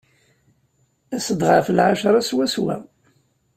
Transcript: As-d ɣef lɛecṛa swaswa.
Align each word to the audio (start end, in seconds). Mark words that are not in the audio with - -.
As-d 1.15 1.41
ɣef 1.51 1.67
lɛecṛa 1.77 2.21
swaswa. 2.29 2.77